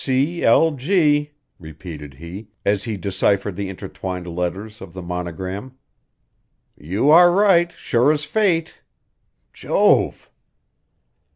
[0.03, 0.43] "C.
[0.43, 0.71] L.
[0.71, 5.77] G.," repeated he, as he deciphered the intertwined letters of the monogram.
[6.75, 8.81] "You are right, sure as fate!
[9.53, 10.31] Jove!"